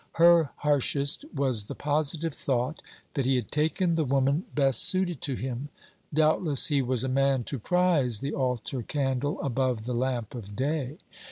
[0.13, 2.81] Her harshest, was the positive thought
[3.13, 5.69] that he had taken the woman best suited to him.
[6.11, 10.97] Doubtless, he was a man to prize the altar candle above the lamp of day.